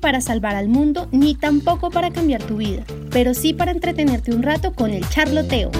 para 0.00 0.20
salvar 0.20 0.54
al 0.54 0.68
mundo 0.68 1.08
ni 1.10 1.34
tampoco 1.34 1.90
para 1.90 2.10
cambiar 2.10 2.42
tu 2.42 2.58
vida, 2.58 2.84
pero 3.10 3.34
sí 3.34 3.52
para 3.52 3.72
entretenerte 3.72 4.32
un 4.32 4.42
rato 4.42 4.72
con 4.72 4.90
el 4.90 5.08
charloteo. 5.08 5.70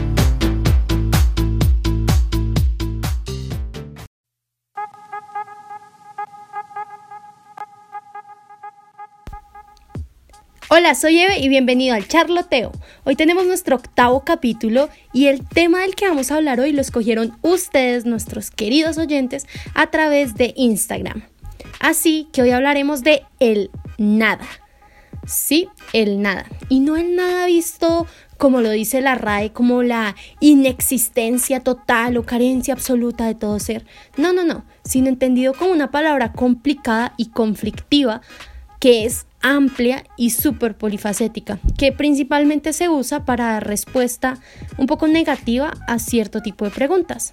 Hola, 10.68 10.94
soy 10.94 11.18
Eve 11.20 11.38
y 11.38 11.48
bienvenido 11.48 11.94
al 11.94 12.08
Charloteo. 12.08 12.72
Hoy 13.04 13.14
tenemos 13.14 13.46
nuestro 13.46 13.76
octavo 13.76 14.24
capítulo 14.24 14.88
y 15.12 15.26
el 15.26 15.46
tema 15.46 15.82
del 15.82 15.94
que 15.94 16.08
vamos 16.08 16.30
a 16.30 16.36
hablar 16.36 16.60
hoy 16.60 16.72
lo 16.72 16.80
escogieron 16.80 17.36
ustedes, 17.42 18.06
nuestros 18.06 18.50
queridos 18.50 18.96
oyentes, 18.96 19.46
a 19.74 19.90
través 19.90 20.34
de 20.34 20.54
Instagram. 20.56 21.31
Así 21.82 22.28
que 22.32 22.42
hoy 22.42 22.50
hablaremos 22.50 23.02
de 23.02 23.24
el 23.40 23.70
nada. 23.98 24.46
Sí, 25.26 25.68
el 25.92 26.22
nada. 26.22 26.46
Y 26.68 26.78
no 26.80 26.96
el 26.96 27.16
nada 27.16 27.46
visto 27.46 28.06
como 28.38 28.60
lo 28.60 28.70
dice 28.70 29.00
la 29.00 29.16
RAE, 29.16 29.52
como 29.52 29.82
la 29.82 30.16
inexistencia 30.40 31.60
total 31.60 32.16
o 32.16 32.24
carencia 32.24 32.74
absoluta 32.74 33.26
de 33.26 33.34
todo 33.34 33.58
ser. 33.58 33.84
No, 34.16 34.32
no, 34.32 34.44
no, 34.44 34.64
sino 34.84 35.08
entendido 35.08 35.54
como 35.54 35.72
una 35.72 35.90
palabra 35.90 36.32
complicada 36.32 37.14
y 37.16 37.26
conflictiva 37.26 38.20
que 38.80 39.04
es 39.04 39.26
amplia 39.42 40.04
y 40.16 40.30
súper 40.30 40.76
polifacética, 40.76 41.58
que 41.78 41.92
principalmente 41.92 42.72
se 42.72 42.88
usa 42.88 43.24
para 43.24 43.52
dar 43.52 43.66
respuesta 43.66 44.38
un 44.76 44.86
poco 44.86 45.06
negativa 45.08 45.74
a 45.86 45.98
cierto 45.98 46.42
tipo 46.42 46.64
de 46.64 46.70
preguntas. 46.70 47.32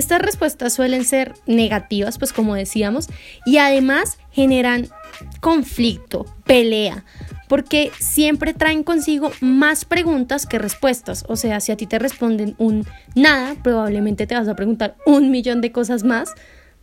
Estas 0.00 0.22
respuestas 0.22 0.72
suelen 0.72 1.04
ser 1.04 1.34
negativas, 1.44 2.16
pues 2.16 2.32
como 2.32 2.54
decíamos, 2.54 3.08
y 3.44 3.58
además 3.58 4.16
generan 4.32 4.88
conflicto, 5.40 6.24
pelea, 6.46 7.04
porque 7.48 7.92
siempre 7.98 8.54
traen 8.54 8.82
consigo 8.82 9.30
más 9.42 9.84
preguntas 9.84 10.46
que 10.46 10.58
respuestas. 10.58 11.26
O 11.28 11.36
sea, 11.36 11.60
si 11.60 11.70
a 11.70 11.76
ti 11.76 11.86
te 11.86 11.98
responden 11.98 12.54
un 12.56 12.86
nada, 13.14 13.56
probablemente 13.62 14.26
te 14.26 14.34
vas 14.34 14.48
a 14.48 14.56
preguntar 14.56 14.96
un 15.04 15.30
millón 15.30 15.60
de 15.60 15.70
cosas 15.70 16.02
más 16.02 16.32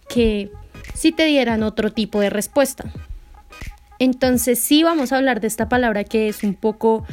que 0.08 0.52
si 0.94 1.12
te 1.12 1.26
dieran 1.26 1.64
otro 1.64 1.92
tipo 1.92 2.20
de 2.20 2.30
respuesta. 2.30 2.84
Entonces 3.98 4.60
sí 4.60 4.84
vamos 4.84 5.12
a 5.12 5.18
hablar 5.18 5.42
de 5.42 5.48
esta 5.48 5.68
palabra 5.68 6.04
que 6.04 6.28
es 6.28 6.44
un 6.44 6.54
poco 6.54 7.04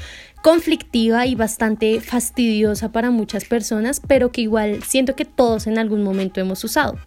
conflictiva 0.45 1.25
y 1.25 1.35
bastante 1.37 2.03
fastidiosa 2.03 2.93
para 2.93 3.11
muchas 3.11 3.47
personas, 3.47 4.03
pero 4.07 4.31
que 4.31 4.43
igual 4.43 4.83
siento 4.83 5.17
que 5.17 5.25
todos 5.25 5.67
en 5.67 5.79
algún 5.79 6.03
momento 6.03 6.39
hemos 6.39 6.63
usado. 6.65 6.99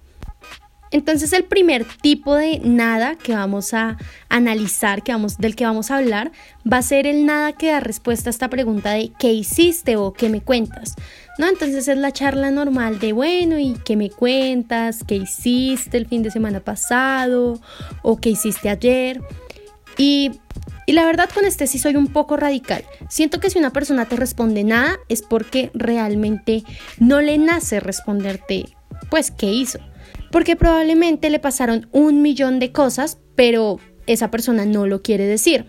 Entonces 0.89 1.31
el 1.33 1.44
primer 1.44 1.85
tipo 2.02 2.33
de 2.33 2.59
nada 2.63 3.16
que 3.16 3.35
vamos 3.35 3.75
a 3.75 3.97
analizar, 4.27 5.03
que 5.03 5.11
vamos, 5.11 5.38
del 5.38 5.55
que 5.55 5.66
vamos 5.66 5.91
a 5.91 5.97
hablar, 5.97 6.31
va 6.66 6.77
a 6.77 6.81
ser 6.81 7.05
el 7.05 7.27
nada 7.27 7.53
que 7.53 7.67
da 7.67 7.79
respuesta 7.79 8.31
a 8.31 8.31
esta 8.31 8.49
pregunta 8.49 8.94
de 8.94 9.11
¿qué 9.19 9.31
hiciste 9.33 9.97
o 9.97 10.13
qué 10.13 10.29
me 10.29 10.41
cuentas? 10.41 10.95
¿No? 11.38 11.47
Entonces 11.47 11.88
es 11.88 11.97
la 11.99 12.11
charla 12.11 12.49
normal 12.49 12.97
de 12.97 13.13
bueno, 13.13 13.59
¿y 13.59 13.75
qué 13.85 13.95
me 13.95 14.09
cuentas? 14.09 15.03
¿Qué 15.07 15.13
hiciste 15.13 15.97
el 15.97 16.07
fin 16.07 16.23
de 16.23 16.31
semana 16.31 16.59
pasado? 16.59 17.61
¿O 18.01 18.17
qué 18.17 18.31
hiciste 18.31 18.67
ayer? 18.67 19.22
Y, 19.95 20.31
la 20.93 21.05
verdad 21.05 21.30
con 21.33 21.45
este 21.45 21.67
sí 21.67 21.80
soy 21.80 21.95
un 21.95 22.07
poco 22.07 22.38
radical. 22.38 22.83
Siento 23.09 23.39
que 23.39 23.49
si 23.49 23.59
una 23.59 23.73
persona 23.73 24.05
te 24.05 24.16
responde 24.16 24.63
nada 24.63 24.97
es 25.09 25.21
porque 25.21 25.69
realmente 25.73 26.63
no 26.99 27.21
le 27.21 27.38
nace 27.38 27.79
responderte, 27.79 28.66
pues, 29.09 29.31
¿qué 29.31 29.47
hizo? 29.47 29.79
Porque 30.31 30.55
probablemente 30.55 31.29
le 31.29 31.39
pasaron 31.39 31.89
un 31.91 32.21
millón 32.21 32.59
de 32.59 32.71
cosas, 32.71 33.17
pero 33.35 33.79
esa 34.05 34.31
persona 34.31 34.66
no 34.66 34.88
lo 34.88 35.02
quiere 35.02 35.25
decir. 35.25 35.66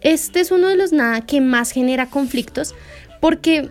Este 0.00 0.40
es 0.40 0.50
uno 0.50 0.68
de 0.68 0.76
los 0.76 0.92
nada 0.92 1.20
que 1.22 1.40
más 1.40 1.70
genera 1.70 2.06
conflictos 2.06 2.74
porque, 3.20 3.68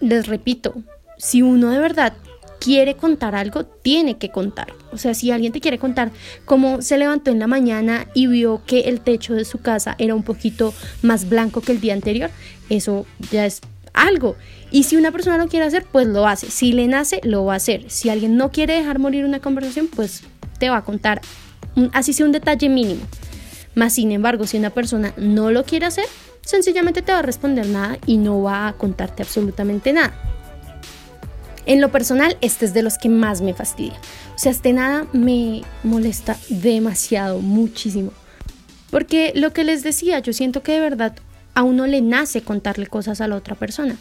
les 0.00 0.26
repito, 0.26 0.74
si 1.18 1.42
uno 1.42 1.70
de 1.70 1.78
verdad 1.78 2.14
quiere 2.64 2.96
contar 2.96 3.34
algo, 3.34 3.66
tiene 3.66 4.16
que 4.16 4.30
contar. 4.30 4.72
O 4.90 4.96
sea, 4.96 5.12
si 5.12 5.30
alguien 5.30 5.52
te 5.52 5.60
quiere 5.60 5.78
contar 5.78 6.10
cómo 6.46 6.80
se 6.80 6.96
levantó 6.96 7.30
en 7.30 7.38
la 7.38 7.46
mañana 7.46 8.06
y 8.14 8.26
vio 8.26 8.62
que 8.64 8.80
el 8.80 9.02
techo 9.02 9.34
de 9.34 9.44
su 9.44 9.58
casa 9.58 9.96
era 9.98 10.14
un 10.14 10.22
poquito 10.22 10.72
más 11.02 11.28
blanco 11.28 11.60
que 11.60 11.72
el 11.72 11.80
día 11.82 11.92
anterior, 11.92 12.30
eso 12.70 13.04
ya 13.30 13.44
es 13.44 13.60
algo. 13.92 14.36
Y 14.70 14.84
si 14.84 14.96
una 14.96 15.12
persona 15.12 15.36
lo 15.36 15.46
quiere 15.46 15.66
hacer, 15.66 15.84
pues 15.92 16.06
lo 16.06 16.26
hace. 16.26 16.50
Si 16.50 16.72
le 16.72 16.88
nace, 16.88 17.20
lo 17.22 17.44
va 17.44 17.52
a 17.52 17.56
hacer. 17.56 17.90
Si 17.90 18.08
alguien 18.08 18.38
no 18.38 18.50
quiere 18.50 18.72
dejar 18.76 18.98
morir 18.98 19.26
una 19.26 19.40
conversación, 19.40 19.88
pues 19.94 20.22
te 20.58 20.70
va 20.70 20.78
a 20.78 20.84
contar, 20.84 21.20
así 21.92 22.14
sea 22.14 22.24
un 22.24 22.32
detalle 22.32 22.70
mínimo. 22.70 23.02
Más 23.74 23.92
sin 23.92 24.10
embargo, 24.10 24.46
si 24.46 24.56
una 24.56 24.70
persona 24.70 25.12
no 25.18 25.50
lo 25.50 25.64
quiere 25.64 25.84
hacer, 25.84 26.06
sencillamente 26.40 27.02
te 27.02 27.12
va 27.12 27.18
a 27.18 27.22
responder 27.22 27.66
nada 27.66 27.98
y 28.06 28.16
no 28.16 28.40
va 28.40 28.68
a 28.68 28.72
contarte 28.72 29.22
absolutamente 29.22 29.92
nada. 29.92 30.33
En 31.66 31.80
lo 31.80 31.90
personal, 31.90 32.36
este 32.40 32.66
es 32.66 32.74
de 32.74 32.82
los 32.82 32.98
que 32.98 33.08
más 33.08 33.40
me 33.40 33.54
fastidia. 33.54 33.98
O 34.34 34.38
sea, 34.38 34.52
este 34.52 34.72
nada 34.72 35.06
me 35.12 35.62
molesta 35.82 36.36
demasiado, 36.48 37.40
muchísimo. 37.40 38.12
Porque 38.90 39.32
lo 39.34 39.52
que 39.52 39.64
les 39.64 39.82
decía, 39.82 40.18
yo 40.18 40.32
siento 40.32 40.62
que 40.62 40.72
de 40.72 40.80
verdad 40.80 41.16
a 41.54 41.62
uno 41.62 41.86
le 41.86 42.02
nace 42.02 42.42
contarle 42.42 42.86
cosas 42.86 43.20
a 43.20 43.28
la 43.28 43.36
otra 43.36 43.54
persona. 43.54 43.96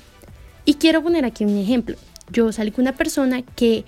Y 0.65 0.75
quiero 0.75 1.01
poner 1.01 1.25
aquí 1.25 1.45
un 1.45 1.57
ejemplo. 1.57 1.95
Yo 2.31 2.51
salí 2.51 2.71
con 2.71 2.83
una 2.83 2.95
persona 2.95 3.43
que, 3.55 3.85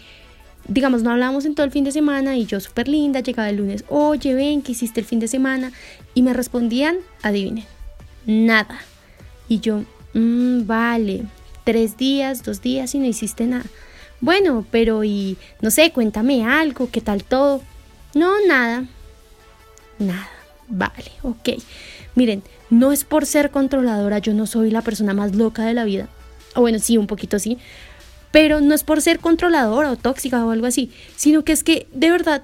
digamos, 0.67 1.03
no 1.03 1.11
hablábamos 1.11 1.45
en 1.45 1.55
todo 1.55 1.65
el 1.65 1.71
fin 1.71 1.83
de 1.83 1.91
semana 1.91 2.37
y 2.37 2.45
yo 2.45 2.59
súper 2.59 2.87
linda, 2.87 3.19
llegaba 3.19 3.49
el 3.49 3.57
lunes, 3.57 3.85
oye, 3.89 4.33
ven, 4.33 4.61
¿qué 4.61 4.73
hiciste 4.73 4.99
el 4.99 5.05
fin 5.05 5.19
de 5.19 5.27
semana? 5.27 5.71
Y 6.13 6.21
me 6.21 6.33
respondían, 6.33 6.97
adivinen, 7.23 7.65
nada. 8.25 8.79
Y 9.47 9.59
yo, 9.59 9.83
mmm, 10.13 10.65
vale, 10.65 11.23
tres 11.65 11.97
días, 11.97 12.43
dos 12.43 12.61
días 12.61 12.95
y 12.95 12.99
no 12.99 13.05
hiciste 13.05 13.45
nada. 13.45 13.65
Bueno, 14.21 14.65
pero 14.71 15.03
y 15.03 15.37
no 15.61 15.71
sé, 15.71 15.91
cuéntame 15.91 16.45
algo, 16.45 16.89
¿qué 16.89 17.01
tal 17.01 17.25
todo? 17.25 17.61
No, 18.13 18.31
nada. 18.47 18.85
Nada. 19.99 20.29
Vale, 20.67 21.11
ok. 21.21 21.49
Miren, 22.15 22.41
no 22.69 22.91
es 22.91 23.03
por 23.03 23.25
ser 23.25 23.51
controladora, 23.51 24.19
yo 24.19 24.33
no 24.33 24.47
soy 24.47 24.71
la 24.71 24.81
persona 24.81 25.13
más 25.13 25.35
loca 25.35 25.65
de 25.65 25.73
la 25.73 25.83
vida. 25.83 26.07
O 26.55 26.61
bueno, 26.61 26.79
sí, 26.79 26.97
un 26.97 27.07
poquito 27.07 27.39
sí. 27.39 27.57
Pero 28.31 28.61
no 28.61 28.73
es 28.73 28.83
por 28.83 29.01
ser 29.01 29.19
controladora 29.19 29.91
o 29.91 29.97
tóxica 29.97 30.45
o 30.45 30.51
algo 30.51 30.65
así, 30.65 30.91
sino 31.15 31.43
que 31.43 31.51
es 31.51 31.63
que 31.63 31.87
de 31.93 32.11
verdad, 32.11 32.43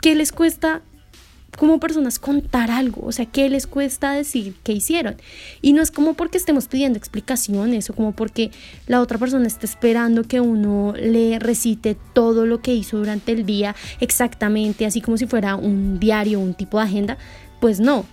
¿qué 0.00 0.14
les 0.14 0.32
cuesta 0.32 0.82
como 1.60 1.78
personas 1.78 2.18
contar 2.18 2.70
algo, 2.70 3.02
o 3.04 3.12
sea, 3.12 3.26
¿qué 3.26 3.50
les 3.50 3.66
cuesta 3.66 4.12
decir 4.12 4.54
qué 4.64 4.72
hicieron? 4.72 5.16
Y 5.60 5.74
no 5.74 5.82
es 5.82 5.90
como 5.90 6.14
porque 6.14 6.38
estemos 6.38 6.68
pidiendo 6.68 6.96
explicaciones 6.98 7.90
o 7.90 7.92
como 7.92 8.12
porque 8.12 8.50
la 8.86 9.02
otra 9.02 9.18
persona 9.18 9.46
esté 9.46 9.66
esperando 9.66 10.24
que 10.24 10.40
uno 10.40 10.94
le 10.96 11.38
recite 11.38 11.98
todo 12.14 12.46
lo 12.46 12.62
que 12.62 12.72
hizo 12.72 12.96
durante 12.96 13.32
el 13.32 13.44
día 13.44 13.76
exactamente, 14.00 14.86
así 14.86 15.02
como 15.02 15.18
si 15.18 15.26
fuera 15.26 15.54
un 15.54 16.00
diario, 16.00 16.40
un 16.40 16.54
tipo 16.54 16.78
de 16.78 16.84
agenda, 16.84 17.18
pues 17.60 17.78
no. 17.78 18.06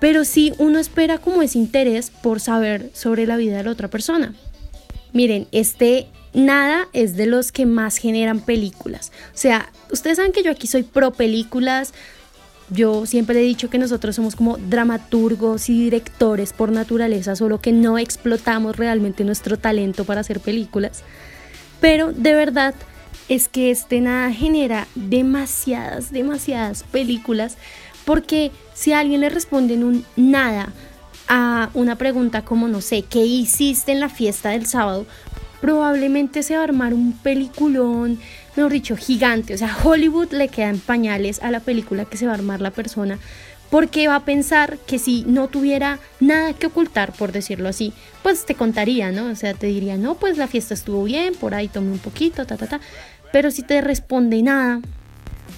Pero 0.00 0.24
sí 0.24 0.52
uno 0.58 0.80
espera 0.80 1.18
como 1.18 1.42
ese 1.42 1.60
interés 1.60 2.10
por 2.10 2.40
saber 2.40 2.90
sobre 2.92 3.24
la 3.24 3.36
vida 3.36 3.56
de 3.58 3.62
la 3.62 3.70
otra 3.70 3.86
persona. 3.86 4.34
Miren, 5.12 5.46
este 5.52 6.08
nada 6.34 6.88
es 6.92 7.14
de 7.14 7.26
los 7.26 7.52
que 7.52 7.66
más 7.66 7.98
generan 7.98 8.40
películas. 8.40 9.12
O 9.32 9.38
sea, 9.38 9.70
ustedes 9.92 10.16
saben 10.16 10.32
que 10.32 10.42
yo 10.42 10.50
aquí 10.50 10.66
soy 10.66 10.82
pro 10.82 11.12
películas, 11.12 11.94
yo 12.70 13.04
siempre 13.06 13.40
he 13.40 13.42
dicho 13.42 13.68
que 13.68 13.78
nosotros 13.78 14.16
somos 14.16 14.36
como 14.36 14.56
dramaturgos 14.56 15.68
y 15.68 15.84
directores 15.84 16.52
por 16.52 16.70
naturaleza, 16.70 17.36
solo 17.36 17.60
que 17.60 17.72
no 17.72 17.98
explotamos 17.98 18.76
realmente 18.76 19.24
nuestro 19.24 19.58
talento 19.58 20.04
para 20.04 20.20
hacer 20.20 20.40
películas. 20.40 21.02
Pero 21.80 22.12
de 22.12 22.34
verdad 22.34 22.74
es 23.28 23.48
que 23.48 23.70
este 23.70 24.00
nada 24.00 24.32
genera 24.32 24.86
demasiadas, 24.94 26.12
demasiadas 26.12 26.84
películas, 26.84 27.56
porque 28.04 28.52
si 28.74 28.92
a 28.92 29.00
alguien 29.00 29.20
le 29.20 29.30
responde 29.30 29.74
en 29.74 29.84
un 29.84 30.04
nada 30.16 30.72
a 31.28 31.70
una 31.74 31.96
pregunta 31.96 32.44
como, 32.44 32.66
no 32.66 32.80
sé, 32.80 33.02
¿qué 33.02 33.24
hiciste 33.24 33.92
en 33.92 34.00
la 34.00 34.08
fiesta 34.08 34.50
del 34.50 34.66
sábado? 34.66 35.06
Probablemente 35.60 36.42
se 36.42 36.54
va 36.54 36.60
a 36.60 36.64
armar 36.64 36.94
un 36.94 37.12
peliculón 37.12 38.18
mejor 38.56 38.72
dicho, 38.72 38.96
gigante. 38.96 39.54
O 39.54 39.58
sea, 39.58 39.76
Hollywood 39.82 40.32
le 40.32 40.48
quedan 40.48 40.78
pañales 40.78 41.42
a 41.42 41.50
la 41.50 41.60
película 41.60 42.04
que 42.04 42.16
se 42.16 42.26
va 42.26 42.32
a 42.32 42.36
armar 42.36 42.60
la 42.60 42.70
persona 42.70 43.18
porque 43.70 44.08
va 44.08 44.16
a 44.16 44.24
pensar 44.24 44.78
que 44.78 44.98
si 44.98 45.24
no 45.28 45.46
tuviera 45.46 46.00
nada 46.18 46.52
que 46.54 46.66
ocultar, 46.66 47.12
por 47.12 47.30
decirlo 47.30 47.68
así, 47.68 47.92
pues 48.22 48.44
te 48.44 48.56
contaría, 48.56 49.12
¿no? 49.12 49.26
O 49.26 49.36
sea, 49.36 49.54
te 49.54 49.68
diría, 49.68 49.96
no, 49.96 50.16
pues 50.16 50.38
la 50.38 50.48
fiesta 50.48 50.74
estuvo 50.74 51.04
bien, 51.04 51.34
por 51.34 51.54
ahí 51.54 51.68
tomé 51.68 51.92
un 51.92 52.00
poquito, 52.00 52.44
ta, 52.46 52.56
ta, 52.56 52.66
ta. 52.66 52.80
Pero 53.32 53.52
si 53.52 53.62
te 53.62 53.80
responde 53.80 54.42
nada, 54.42 54.80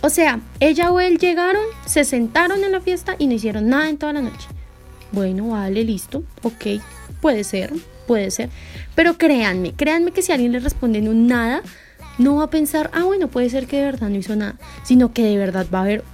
o 0.03 0.11
sea, 0.11 0.41
ella 0.61 0.93
o 0.93 1.01
él 1.01 1.17
llegaron, 1.17 1.63
se 1.87 2.05
sentaron 2.05 2.63
en 2.63 2.73
la 2.73 2.83
fiesta 2.83 3.17
y 3.19 3.27
no 3.27 3.33
hicieron 3.33 3.71
nada 3.71 3.89
en 3.89 3.97
toda 3.97 4.13
la 4.13 4.21
noche. 4.21 4.47
Bueno, 5.11 5.49
vale, 5.49 5.83
listo, 5.83 6.23
ok, 6.43 6.83
puede 7.23 7.45
ser, 7.45 7.73
puede 8.13 8.31
ser. 8.31 8.51
Pero 8.95 9.17
créanme, 9.17 9.73
créanme 9.73 10.11
que 10.11 10.21
si 10.21 10.33
alguien 10.33 10.53
le 10.53 10.61
responde 10.61 10.99
en 10.99 11.09
un 11.09 11.29
nada, 11.29 11.63
no 12.19 12.37
va 12.37 12.45
a 12.45 12.51
pensar, 12.51 12.91
ah, 12.93 13.05
bueno, 13.05 13.29
puede 13.29 13.49
ser 13.49 13.67
que 13.67 13.79
de 13.79 13.85
verdad 13.85 14.11
no 14.11 14.19
hizo 14.19 14.37
nada, 14.37 14.57
sino 14.83 15.15
que 15.15 15.23
de 15.25 15.39
verdad 15.39 15.67
va 15.73 15.79
a 15.79 15.83
haber 15.83 16.05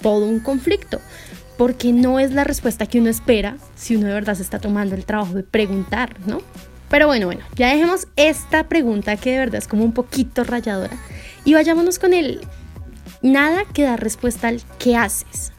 todo 0.00 0.24
un 0.24 0.38
conflicto. 0.38 1.00
porque 1.58 1.92
no 1.92 2.20
es 2.20 2.32
la 2.32 2.44
respuesta 2.44 2.86
que 2.86 3.00
uno 3.00 3.08
espera 3.08 3.56
si 3.74 3.96
uno 3.96 4.06
de 4.06 4.12
verdad 4.12 4.34
se 4.34 4.42
está 4.42 4.58
tomando 4.58 4.94
el 4.94 5.04
trabajo 5.04 5.34
de 5.34 5.42
preguntar, 5.42 6.14
¿no? 6.26 6.42
Pero 6.90 7.06
bueno, 7.06 7.26
bueno, 7.26 7.42
ya 7.56 7.72
dejemos 7.72 8.06
esta 8.14 8.68
pregunta 8.68 9.16
que 9.16 9.32
de 9.32 9.38
verdad 9.38 9.56
es 9.56 9.66
como 9.66 9.82
un 9.82 9.92
poquito 9.92 10.44
rayadora 10.44 10.96
y 11.44 11.54
vayámonos 11.54 11.98
con 11.98 12.12
el 12.12 12.46
nada 13.22 13.64
que 13.72 13.82
da 13.82 13.96
respuesta 13.96 14.48
al 14.48 14.60
qué 14.78 14.96
haces. 14.96 15.52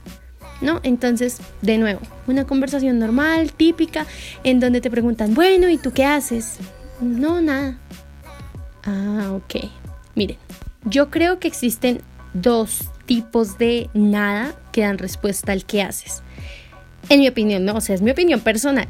¿No? 0.59 0.79
Entonces, 0.83 1.37
de 1.61 1.77
nuevo, 1.77 2.01
una 2.25 2.45
conversación 2.45 2.97
normal, 2.97 3.53
típica, 3.53 4.07
en 4.43 4.59
donde 4.59 4.81
te 4.81 4.89
preguntan, 4.89 5.33
bueno, 5.35 5.69
¿y 5.69 5.77
tú 5.77 5.91
qué 5.91 6.03
haces? 6.03 6.57
No, 6.99 7.41
nada. 7.41 7.77
Ah, 8.83 9.31
ok. 9.33 9.69
Miren, 10.15 10.37
yo 10.83 11.11
creo 11.11 11.39
que 11.39 11.47
existen 11.47 12.01
dos 12.33 12.89
tipos 13.05 13.57
de 13.57 13.89
nada 13.93 14.55
que 14.71 14.81
dan 14.81 14.97
respuesta 14.97 15.51
al 15.51 15.65
qué 15.65 15.81
haces. 15.81 16.23
En 17.09 17.19
mi 17.19 17.27
opinión, 17.27 17.65
no, 17.65 17.75
o 17.75 17.81
sea, 17.81 17.95
es 17.95 18.01
mi 18.01 18.11
opinión 18.11 18.39
personal. 18.39 18.87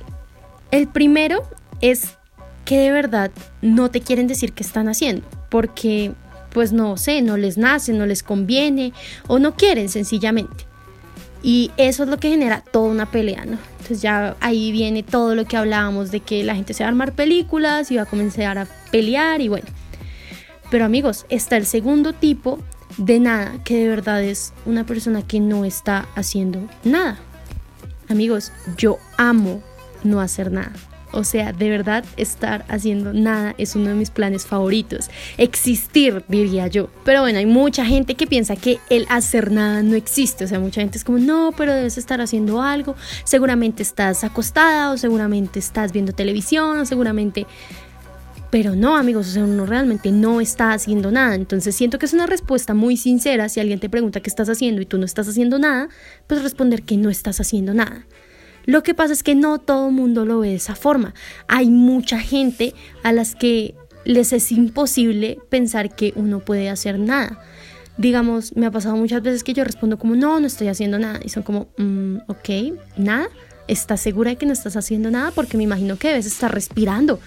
El 0.72 0.88
primero 0.88 1.44
es 1.82 2.18
que 2.66 2.78
de 2.78 2.92
verdad 2.92 3.32
no 3.62 3.90
te 3.90 4.02
quieren 4.02 4.28
decir 4.28 4.54
qué 4.54 4.64
están 4.64 4.88
haciendo, 4.90 5.26
porque 5.50 6.14
pues 6.52 6.74
no 6.74 6.98
sé, 6.98 7.22
no 7.22 7.38
les 7.38 7.58
nace, 7.58 7.94
no 7.94 8.06
les 8.06 8.24
conviene 8.24 8.94
o 9.28 9.40
no 9.40 9.56
quieren 9.56 9.90
sencillamente. 9.90 10.67
Y 11.44 11.72
eso 11.78 12.04
es 12.04 12.10
lo 12.10 12.18
que 12.18 12.30
genera 12.30 12.62
toda 12.62 12.90
una 12.90 13.10
pelea, 13.10 13.46
¿no? 13.46 13.58
Entonces 13.72 14.02
ya 14.02 14.36
ahí 14.42 14.72
viene 14.72 15.04
todo 15.04 15.36
lo 15.36 15.46
que 15.46 15.56
hablábamos 15.56 16.12
de 16.12 16.20
que 16.20 16.44
la 16.44 16.56
gente 16.56 16.74
se 16.74 16.84
va 16.84 16.88
a 16.88 16.90
armar 16.90 17.14
películas 17.14 17.92
y 17.92 17.96
va 17.96 18.04
a 18.04 18.06
comenzar 18.06 18.58
a 18.58 18.68
pelear 18.92 19.42
y 19.42 19.48
bueno. 19.48 19.68
Pero 20.70 20.86
amigos, 20.86 21.26
está 21.30 21.56
el 21.56 21.66
segundo 21.66 22.14
tipo 22.14 22.60
de 22.98 23.20
nada, 23.20 23.54
que 23.64 23.78
de 23.78 23.88
verdad 23.88 24.24
es 24.24 24.54
una 24.66 24.86
persona 24.86 25.22
que 25.22 25.40
no 25.40 25.64
está 25.64 26.08
haciendo 26.16 26.60
nada. 26.84 27.18
Amigos, 28.10 28.52
yo 28.78 28.98
amo 29.18 29.62
no 30.04 30.20
hacer 30.20 30.52
nada. 30.52 30.74
O 31.18 31.24
sea, 31.24 31.52
de 31.52 31.68
verdad 31.68 32.06
estar 32.16 32.64
haciendo 32.70 33.12
nada 33.12 33.56
es 33.58 33.76
uno 33.76 33.90
de 33.90 33.96
mis 33.96 34.12
planes 34.12 34.46
favoritos. 34.46 35.10
Existir, 35.40 36.24
diría 36.28 36.68
yo. 36.68 36.90
Pero 37.04 37.22
bueno, 37.22 37.40
hay 37.40 37.48
mucha 37.48 37.84
gente 37.86 38.14
que 38.14 38.28
piensa 38.28 38.56
que 38.56 38.78
el 38.92 39.08
hacer 39.10 39.52
nada 39.52 39.82
no 39.82 39.96
existe. 39.96 40.46
O 40.46 40.48
sea, 40.48 40.60
mucha 40.60 40.82
gente 40.82 41.00
es 41.00 41.04
como, 41.04 41.18
no, 41.18 41.54
pero 41.58 41.74
debes 41.74 41.98
estar 41.98 42.22
haciendo 42.22 42.62
algo. 42.62 42.96
Seguramente 43.24 43.82
estás 43.82 44.24
acostada 44.24 44.92
o 44.92 44.98
seguramente 44.98 45.58
estás 45.58 45.92
viendo 45.92 46.14
televisión 46.14 46.78
o 46.78 46.86
seguramente... 46.86 47.48
Pero 48.52 48.76
no, 48.76 48.96
amigos, 48.96 49.28
o 49.28 49.32
sea, 49.32 49.44
uno 49.44 49.66
realmente 49.66 50.12
no 50.12 50.40
está 50.40 50.72
haciendo 50.72 51.10
nada. 51.10 51.34
Entonces 51.34 51.76
siento 51.76 51.98
que 51.98 52.06
es 52.06 52.14
una 52.14 52.28
respuesta 52.28 52.76
muy 52.76 52.96
sincera. 52.96 53.50
Si 53.50 53.60
alguien 53.60 53.80
te 53.80 53.90
pregunta 53.90 54.20
qué 54.20 54.30
estás 54.30 54.50
haciendo 54.50 54.84
y 54.84 54.86
tú 54.86 55.00
no 55.00 55.06
estás 55.06 55.28
haciendo 55.28 55.58
nada, 55.58 55.90
pues 56.28 56.44
responder 56.44 56.84
que 56.84 56.96
no 56.96 57.10
estás 57.10 57.42
haciendo 57.42 57.74
nada. 57.74 58.06
Lo 58.68 58.84
que 58.84 58.94
pasa 58.94 59.14
es 59.14 59.24
que 59.24 59.34
no 59.34 59.60
todo 59.60 59.88
el 59.88 59.94
mundo 59.94 60.26
lo 60.26 60.40
ve 60.40 60.50
de 60.50 60.56
esa 60.56 60.76
forma. 60.76 61.14
Hay 61.48 61.70
mucha 61.70 62.20
gente 62.20 62.76
a 63.02 63.14
las 63.14 63.34
que 63.34 63.76
les 64.04 64.34
es 64.34 64.52
imposible 64.52 65.40
pensar 65.50 65.96
que 65.96 66.12
uno 66.18 66.42
puede 66.42 66.70
hacer 66.70 67.00
nada. 67.00 67.40
Digamos, 67.98 68.58
me 68.58 68.66
ha 68.66 68.72
pasado 68.72 68.98
muchas 68.98 69.22
veces 69.22 69.46
que 69.46 69.54
yo 69.54 69.64
respondo 69.64 69.98
como, 69.98 70.18
no, 70.18 70.42
no 70.42 70.48
estoy 70.48 70.68
haciendo 70.68 71.00
nada. 71.00 71.22
Y 71.24 71.30
son 71.30 71.44
como, 71.44 71.70
mm, 71.78 72.18
ok, 72.28 72.50
nada. 72.98 73.30
¿Estás 73.70 74.02
segura 74.02 74.32
de 74.32 74.36
que 74.36 74.46
no 74.46 74.52
estás 74.52 74.76
haciendo 74.76 75.10
nada? 75.12 75.32
Porque 75.32 75.56
me 75.56 75.64
imagino 75.64 75.96
que 75.96 76.10
debes 76.10 76.26
estar 76.26 76.54
respirando. 76.54 77.22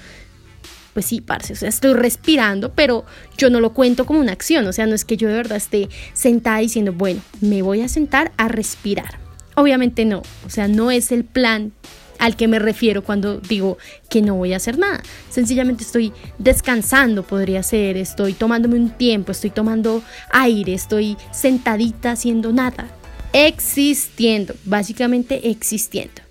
Pues 0.92 1.06
sí, 1.06 1.22
parce, 1.22 1.54
estoy 1.66 1.94
respirando, 1.94 2.74
pero 2.74 3.06
yo 3.38 3.48
no 3.48 3.60
lo 3.60 3.72
cuento 3.72 4.04
como 4.04 4.20
una 4.20 4.32
acción. 4.32 4.66
O 4.66 4.74
sea, 4.74 4.84
no 4.84 4.94
es 4.94 5.06
que 5.06 5.16
yo 5.16 5.28
de 5.28 5.34
verdad 5.34 5.56
esté 5.56 5.88
sentada 6.12 6.58
diciendo, 6.58 6.92
bueno, 6.92 7.22
me 7.40 7.62
voy 7.62 7.80
a 7.80 7.88
sentar 7.88 8.32
a 8.36 8.48
respirar 8.48 9.29
Obviamente 9.60 10.06
no, 10.06 10.22
o 10.46 10.48
sea, 10.48 10.68
no 10.68 10.90
es 10.90 11.12
el 11.12 11.22
plan 11.22 11.72
al 12.18 12.34
que 12.34 12.48
me 12.48 12.58
refiero 12.58 13.04
cuando 13.04 13.40
digo 13.40 13.76
que 14.08 14.22
no 14.22 14.34
voy 14.34 14.54
a 14.54 14.56
hacer 14.56 14.78
nada. 14.78 15.02
Sencillamente 15.28 15.84
estoy 15.84 16.14
descansando, 16.38 17.24
podría 17.24 17.62
ser, 17.62 17.98
estoy 17.98 18.32
tomándome 18.32 18.76
un 18.76 18.88
tiempo, 18.88 19.32
estoy 19.32 19.50
tomando 19.50 20.02
aire, 20.32 20.72
estoy 20.72 21.18
sentadita 21.30 22.12
haciendo 22.12 22.54
nada, 22.54 22.88
existiendo, 23.34 24.54
básicamente 24.64 25.50
existiendo. 25.50 26.22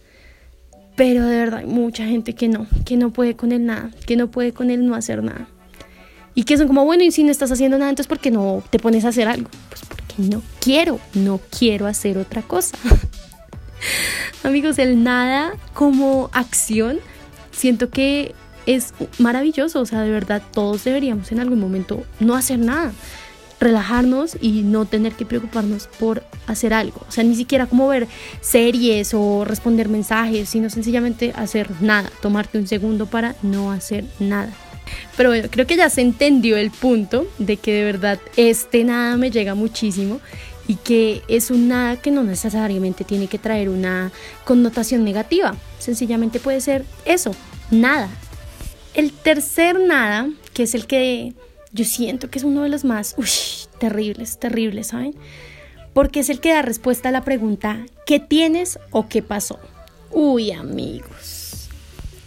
Pero 0.95 1.23
de 1.27 1.37
verdad 1.37 1.59
hay 1.59 1.67
mucha 1.67 2.07
gente 2.07 2.33
que 2.33 2.47
no, 2.47 2.65
que 2.83 2.97
no 2.97 3.11
puede 3.11 3.35
con 3.35 3.51
el 3.51 3.63
nada, 3.63 3.91
que 4.07 4.15
no 4.15 4.31
puede 4.31 4.53
con 4.53 4.71
el 4.71 4.87
no 4.87 4.95
hacer 4.95 5.21
nada. 5.21 5.47
Y 6.33 6.45
que 6.45 6.57
son 6.57 6.65
como, 6.65 6.83
bueno, 6.83 7.03
y 7.03 7.11
si 7.11 7.23
no 7.23 7.29
estás 7.29 7.51
haciendo 7.51 7.77
nada, 7.77 7.91
entonces 7.91 8.09
¿por 8.09 8.19
qué 8.19 8.31
no 8.31 8.63
te 8.71 8.79
pones 8.79 9.05
a 9.05 9.09
hacer 9.09 9.27
algo? 9.27 9.51
Pues 9.69 9.98
no 10.19 10.43
quiero, 10.59 10.99
no 11.13 11.39
quiero 11.57 11.87
hacer 11.87 12.17
otra 12.17 12.41
cosa. 12.41 12.77
Amigos, 14.43 14.77
el 14.77 15.03
nada 15.03 15.53
como 15.73 16.29
acción, 16.33 16.99
siento 17.51 17.89
que 17.89 18.35
es 18.65 18.93
maravilloso. 19.17 19.81
O 19.81 19.85
sea, 19.85 20.01
de 20.01 20.11
verdad, 20.11 20.41
todos 20.51 20.83
deberíamos 20.83 21.31
en 21.31 21.39
algún 21.39 21.59
momento 21.59 22.03
no 22.19 22.35
hacer 22.35 22.59
nada. 22.59 22.91
Relajarnos 23.59 24.37
y 24.39 24.61
no 24.61 24.85
tener 24.85 25.13
que 25.13 25.25
preocuparnos 25.25 25.87
por 25.99 26.23
hacer 26.47 26.73
algo. 26.73 27.01
O 27.07 27.11
sea, 27.11 27.23
ni 27.23 27.35
siquiera 27.35 27.65
como 27.65 27.87
ver 27.87 28.07
series 28.39 29.13
o 29.13 29.43
responder 29.43 29.89
mensajes, 29.89 30.47
sino 30.49 30.69
sencillamente 30.69 31.33
hacer 31.35 31.69
nada. 31.81 32.09
Tomarte 32.21 32.57
un 32.57 32.67
segundo 32.67 33.05
para 33.05 33.35
no 33.41 33.71
hacer 33.71 34.05
nada. 34.19 34.53
Pero 35.17 35.29
bueno, 35.29 35.47
creo 35.51 35.67
que 35.67 35.75
ya 35.75 35.89
se 35.89 36.01
entendió 36.01 36.57
el 36.57 36.71
punto 36.71 37.27
de 37.37 37.57
que 37.57 37.73
de 37.73 37.83
verdad 37.83 38.19
este 38.37 38.83
nada 38.83 39.17
me 39.17 39.31
llega 39.31 39.55
muchísimo 39.55 40.19
y 40.67 40.75
que 40.75 41.23
es 41.27 41.49
un 41.49 41.67
nada 41.67 41.97
que 41.97 42.11
no 42.11 42.23
necesariamente 42.23 43.03
tiene 43.03 43.27
que 43.27 43.39
traer 43.39 43.69
una 43.69 44.11
connotación 44.45 45.03
negativa. 45.03 45.55
Sencillamente 45.79 46.39
puede 46.39 46.61
ser 46.61 46.85
eso, 47.05 47.31
nada. 47.71 48.09
El 48.93 49.11
tercer 49.11 49.79
nada, 49.79 50.29
que 50.53 50.63
es 50.63 50.75
el 50.75 50.85
que 50.85 51.33
yo 51.71 51.85
siento 51.85 52.29
que 52.29 52.39
es 52.39 52.43
uno 52.43 52.63
de 52.63 52.69
los 52.69 52.83
más 52.85 53.15
terribles, 53.79 54.37
terribles, 54.39 54.87
¿saben? 54.87 55.15
Porque 55.93 56.19
es 56.19 56.29
el 56.29 56.39
que 56.39 56.53
da 56.53 56.61
respuesta 56.61 57.09
a 57.09 57.11
la 57.11 57.23
pregunta 57.23 57.85
¿qué 58.05 58.19
tienes 58.19 58.79
o 58.91 59.07
qué 59.07 59.21
pasó? 59.21 59.59
Uy, 60.11 60.51
amigos. 60.51 61.38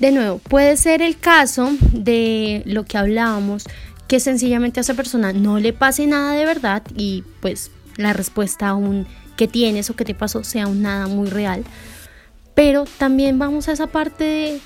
De 0.02 0.10
nuevo, 0.10 0.38
puede 0.38 0.76
ser 0.76 1.00
el 1.00 1.16
caso 1.16 1.70
de 1.92 2.64
lo 2.66 2.84
que 2.84 2.98
hablábamos, 2.98 3.62
que 4.08 4.18
sencillamente 4.18 4.80
a 4.80 4.82
esa 4.82 4.94
persona 4.94 5.32
no 5.32 5.60
le 5.60 5.72
pase 5.72 6.08
nada 6.08 6.32
de 6.32 6.44
verdad 6.44 6.82
y 6.96 7.22
pues 7.38 7.70
la 7.96 8.12
respuesta 8.12 8.70
a 8.70 8.74
un 8.74 9.06
que 9.36 9.46
tienes 9.46 9.90
o 9.90 9.94
que 9.94 10.04
te 10.04 10.16
pasó 10.16 10.42
sea 10.42 10.66
un 10.66 10.82
nada 10.82 11.06
muy 11.06 11.28
real. 11.28 11.62
Pero 12.56 12.84
también 12.98 13.38
vamos 13.38 13.68
a 13.68 13.72
esa 13.74 13.86
parte 13.86 14.24
de 14.24 14.60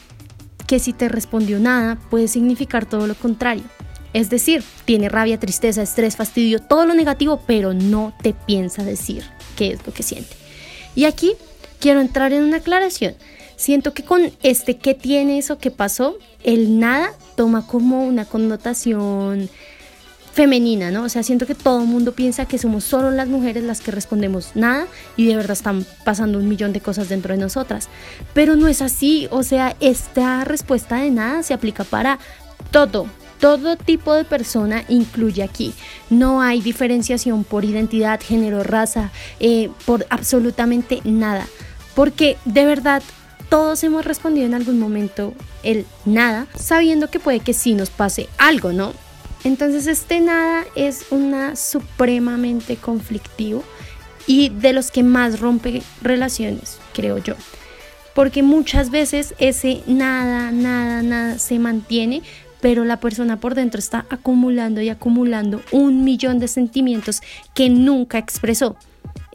que 0.66 0.78
si 0.78 0.94
te 0.94 1.06
respondió 1.11 1.58
nada 1.58 1.99
puede 2.08 2.28
significar 2.28 2.87
todo 2.87 3.06
lo 3.06 3.14
contrario. 3.14 3.64
Es 4.14 4.30
decir, 4.30 4.64
tiene 4.87 5.11
rabia, 5.11 5.38
tristeza, 5.38 5.82
estrés, 5.82 6.16
fastidio, 6.16 6.61
todo 6.61 6.87
lo 6.87 6.94
negativo, 6.94 7.42
pero 7.46 7.75
no 7.75 8.14
te 8.22 8.32
piensa 8.32 8.84
decir 8.84 9.22
qué 9.54 9.72
es 9.72 9.87
lo 9.87 9.92
que 9.92 10.02
siente. 10.02 10.34
Y 10.94 11.04
aquí 11.04 11.34
quiero 11.78 12.00
entrar 12.00 12.32
en 12.32 12.42
una 12.42 12.56
aclaración. 12.56 13.16
Siento 13.56 13.94
que 13.94 14.04
con 14.04 14.30
este 14.42 14.76
que 14.76 14.94
tienes 14.94 15.50
o 15.50 15.58
qué 15.58 15.70
pasó, 15.70 16.18
el 16.44 16.78
nada 16.78 17.12
toma 17.36 17.66
como 17.66 18.06
una 18.06 18.25
connotación 18.25 19.48
femenina, 20.36 20.90
¿no? 20.90 21.04
O 21.04 21.08
sea, 21.08 21.22
siento 21.22 21.46
que 21.46 21.54
todo 21.54 21.80
el 21.80 21.88
mundo 21.88 22.12
piensa 22.12 22.44
que 22.44 22.58
somos 22.58 22.84
solo 22.84 23.10
las 23.10 23.26
mujeres 23.26 23.64
las 23.64 23.80
que 23.80 23.90
respondemos 23.90 24.50
nada 24.54 24.86
y 25.16 25.26
de 25.26 25.34
verdad 25.34 25.52
están 25.52 25.86
pasando 26.04 26.38
un 26.38 26.46
millón 26.46 26.75
de 26.75 26.82
cosas 26.82 27.08
dentro 27.08 27.32
de 27.32 27.40
nosotras. 27.40 27.88
Pero 28.34 28.54
no 28.54 28.68
es 28.68 28.82
así, 28.82 29.28
o 29.30 29.42
sea, 29.42 29.75
esta 29.80 30.44
respuesta 30.44 30.96
de 30.96 31.10
nada 31.10 31.42
se 31.42 31.54
aplica 31.54 31.84
para 31.84 32.18
todo. 32.70 33.06
Todo 33.40 33.76
tipo 33.76 34.12
de 34.12 34.25
persona 34.25 34.84
incluye 34.90 35.42
aquí. 35.42 35.72
No 36.10 36.42
hay 36.42 36.60
diferenciación 36.60 37.42
por 37.42 37.64
identidad, 37.64 38.20
género, 38.20 38.62
raza, 38.62 39.10
eh, 39.40 39.70
por 39.86 40.06
absolutamente 40.10 41.00
nada. 41.04 41.46
Porque 41.94 42.36
de 42.44 42.66
verdad 42.66 43.02
todos 43.48 43.82
hemos 43.84 44.04
respondido 44.04 44.46
en 44.46 44.54
algún 44.54 44.78
momento 44.78 45.34
el 45.62 45.86
nada, 46.04 46.46
sabiendo 46.58 47.10
que 47.10 47.20
puede 47.20 47.40
que 47.40 47.54
sí 47.54 47.74
nos 47.74 47.90
pase 47.90 48.28
algo, 48.38 48.72
¿no? 48.72 48.92
Entonces 49.44 49.86
este 49.86 50.20
nada 50.20 50.64
es 50.74 51.06
una 51.10 51.56
supremamente 51.56 52.76
conflictivo 52.76 53.62
y 54.26 54.48
de 54.48 54.72
los 54.72 54.90
que 54.90 55.02
más 55.02 55.40
rompe 55.40 55.82
relaciones, 56.02 56.78
creo 56.92 57.18
yo. 57.18 57.34
Porque 58.14 58.42
muchas 58.42 58.90
veces 58.90 59.34
ese 59.38 59.82
nada, 59.86 60.50
nada, 60.50 61.02
nada 61.02 61.38
se 61.38 61.58
mantiene, 61.58 62.22
pero 62.60 62.84
la 62.84 62.98
persona 62.98 63.38
por 63.38 63.54
dentro 63.54 63.78
está 63.78 64.06
acumulando 64.10 64.80
y 64.80 64.88
acumulando 64.88 65.60
un 65.70 66.02
millón 66.02 66.38
de 66.38 66.48
sentimientos 66.48 67.20
que 67.54 67.68
nunca 67.68 68.18
expresó. 68.18 68.76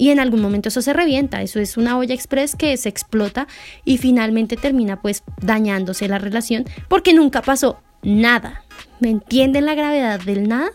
Y 0.01 0.09
en 0.09 0.19
algún 0.19 0.41
momento 0.41 0.69
eso 0.69 0.81
se 0.81 0.93
revienta, 0.93 1.43
eso 1.43 1.59
es 1.59 1.77
una 1.77 1.95
olla 1.95 2.15
express 2.15 2.55
que 2.55 2.75
se 2.75 2.89
explota 2.89 3.47
y 3.85 3.99
finalmente 3.99 4.57
termina 4.57 4.99
pues 4.99 5.21
dañándose 5.39 6.07
la 6.07 6.17
relación 6.17 6.65
porque 6.87 7.13
nunca 7.13 7.43
pasó 7.43 7.79
nada. 8.01 8.63
¿Me 8.99 9.11
entienden 9.11 9.67
la 9.67 9.75
gravedad 9.75 10.19
del 10.19 10.47
nada? 10.47 10.71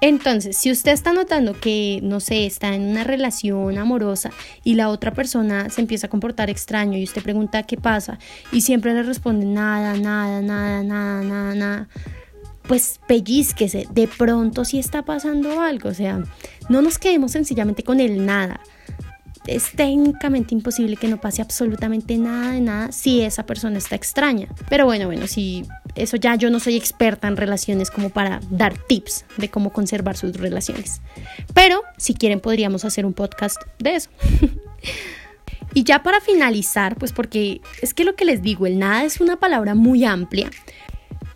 Entonces, 0.00 0.56
si 0.56 0.70
usted 0.70 0.92
está 0.92 1.12
notando 1.12 1.60
que, 1.60 2.00
no 2.02 2.20
sé, 2.20 2.46
está 2.46 2.74
en 2.74 2.86
una 2.86 3.04
relación 3.04 3.76
amorosa 3.76 4.30
y 4.62 4.76
la 4.76 4.88
otra 4.88 5.12
persona 5.12 5.68
se 5.68 5.82
empieza 5.82 6.06
a 6.06 6.10
comportar 6.10 6.48
extraño 6.48 6.96
y 6.96 7.04
usted 7.04 7.22
pregunta 7.22 7.64
qué 7.64 7.76
pasa 7.76 8.18
y 8.50 8.62
siempre 8.62 8.94
le 8.94 9.02
responde 9.02 9.44
nada, 9.44 9.92
nada, 9.92 10.40
nada, 10.40 10.82
nada, 10.82 11.22
nada, 11.22 11.54
nada, 11.54 11.88
pues 12.66 13.00
pellizquese, 13.06 13.86
de 13.90 14.08
pronto 14.08 14.64
sí 14.64 14.78
está 14.78 15.04
pasando 15.04 15.60
algo, 15.60 15.90
o 15.90 15.94
sea, 15.94 16.22
no 16.68 16.82
nos 16.82 16.98
quedemos 16.98 17.32
sencillamente 17.32 17.82
con 17.82 18.00
el 18.00 18.24
nada 18.24 18.60
es 19.46 19.72
técnicamente 19.72 20.54
imposible 20.54 20.96
que 20.96 21.08
no 21.08 21.20
pase 21.20 21.42
absolutamente 21.42 22.16
nada 22.16 22.52
de 22.52 22.60
nada 22.60 22.92
si 22.92 23.20
esa 23.20 23.44
persona 23.44 23.78
está 23.78 23.94
extraña. 23.94 24.48
Pero 24.68 24.86
bueno, 24.86 25.06
bueno, 25.06 25.26
si 25.26 25.66
eso 25.94 26.16
ya 26.16 26.34
yo 26.36 26.50
no 26.50 26.60
soy 26.60 26.76
experta 26.76 27.28
en 27.28 27.36
relaciones 27.36 27.90
como 27.90 28.10
para 28.10 28.40
dar 28.50 28.76
tips 28.78 29.26
de 29.36 29.50
cómo 29.50 29.72
conservar 29.72 30.16
sus 30.16 30.36
relaciones. 30.36 31.02
Pero 31.52 31.82
si 31.98 32.14
quieren 32.14 32.40
podríamos 32.40 32.84
hacer 32.84 33.04
un 33.04 33.12
podcast 33.12 33.60
de 33.78 33.96
eso. 33.96 34.10
y 35.74 35.84
ya 35.84 36.02
para 36.02 36.20
finalizar, 36.20 36.96
pues 36.96 37.12
porque 37.12 37.60
es 37.82 37.92
que 37.92 38.04
lo 38.04 38.16
que 38.16 38.24
les 38.24 38.40
digo, 38.42 38.66
el 38.66 38.78
nada 38.78 39.04
es 39.04 39.20
una 39.20 39.36
palabra 39.36 39.74
muy 39.74 40.04
amplia, 40.04 40.50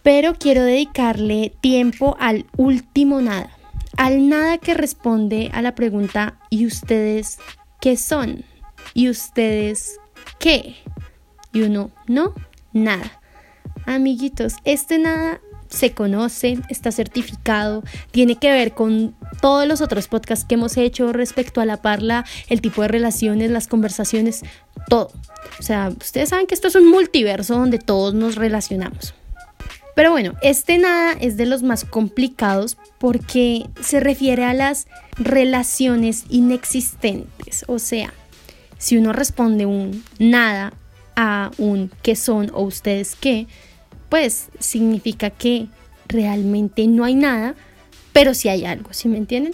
pero 0.03 0.35
quiero 0.35 0.63
dedicarle 0.63 1.53
tiempo 1.61 2.17
al 2.19 2.47
último 2.57 3.21
nada 3.21 3.51
al 3.97 4.29
nada 4.29 4.59
que 4.59 4.75
responde 4.75 5.51
a 5.53 5.63
la 5.63 5.75
pregunta 5.75 6.39
¿y 6.51 6.67
ustedes 6.67 7.39
¿qué 7.81 7.97
son? 7.97 8.45
¿Y 8.95 9.09
ustedes 9.09 9.99
qué? 10.39 10.77
Y 11.53 11.63
uno, 11.63 11.91
no, 12.07 12.35
nada. 12.73 13.21
Amiguitos, 13.87 14.55
este 14.65 14.99
nada 14.99 15.41
se 15.69 15.93
conoce, 15.93 16.59
está 16.69 16.93
certificado, 16.93 17.83
tiene 18.11 18.37
que 18.37 18.51
ver 18.51 18.73
con 18.73 19.15
todos 19.43 19.67
los 19.67 19.81
otros 19.81 20.09
podcasts 20.09 20.45
que 20.47 20.55
hemos 20.55 20.77
hecho 20.77 21.13
respecto 21.13 21.61
a 21.61 21.67
la 21.67 21.83
parla, 21.83 22.25
el 22.49 22.61
tipo 22.61 22.83
de 22.83 22.89
relaciones, 22.89 23.51
las 23.51 23.69
conversaciones, 23.69 24.43
todo. 24.89 25.11
O 25.59 25.63
sea, 25.63 25.91
ustedes 26.01 26.31
saben 26.31 26.47
que 26.47 26.55
esto 26.55 26.69
es 26.69 26.75
un 26.75 26.91
multiverso 26.91 27.55
donde 27.55 27.79
todos 27.79 28.15
nos 28.15 28.37
relacionamos. 28.37 29.15
Pero 29.99 30.13
bueno, 30.13 30.35
este 30.43 30.79
nada 30.79 31.15
es 31.15 31.37
de 31.37 31.45
los 31.45 31.65
más 31.65 31.85
complicados 31.85 32.77
porque 32.99 33.67
se 33.81 33.99
refiere 33.99 34.45
a 34.45 34.55
las 34.55 34.87
relaciones 35.17 36.25
inexistentes. 36.29 37.65
O 37.67 37.81
sea, 37.81 38.15
si 38.79 38.97
uno 38.97 39.13
responde 39.13 39.67
un 39.67 40.05
nada 40.21 40.73
a 41.17 41.51
un 41.59 41.91
qué 42.03 42.15
son 42.15 42.49
o 42.55 42.63
ustedes 42.63 43.17
qué, 43.21 43.49
pues 44.09 44.51
significa 44.61 45.31
que 45.31 45.67
realmente 46.07 46.87
no 46.87 47.03
hay 47.03 47.17
nada, 47.17 47.57
pero 48.13 48.35
sí 48.35 48.49
hay 48.49 48.67
algo, 48.67 48.93
¿sí 48.93 49.09
me 49.09 49.19
entienden? 49.19 49.53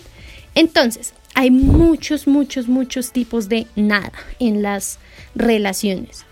Entonces, 0.54 1.14
hay 1.34 1.50
muchos, 1.50 2.26
muchos, 2.26 2.68
muchos 2.68 3.12
tipos 3.12 3.48
de 3.48 3.66
nada 3.76 4.12
en 4.38 4.60
las 4.60 4.98
relaciones. 5.34 6.26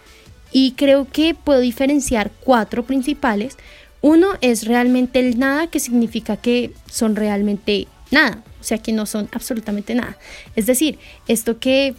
Y 0.52 0.72
creo 0.72 1.08
que 1.10 1.34
puedo 1.34 1.60
diferenciar 1.60 2.30
cuatro 2.44 2.84
principales 2.84 3.56
uno 4.02 4.32
es 4.40 4.66
realmente 4.66 5.20
el 5.20 5.38
nada, 5.38 5.68
que 5.68 5.80
significa 5.80 6.36
que 6.36 6.72
son 6.90 7.16
realmente 7.16 7.86
nada, 8.10 8.42
o 8.60 8.64
sea 8.64 8.78
que 8.78 8.92
no 8.92 9.06
son 9.06 9.28
absolutamente 9.32 9.94
nada. 9.94 10.18
Es 10.54 10.66
decir, 10.66 10.98
esto 11.28 11.58
que 11.58 11.94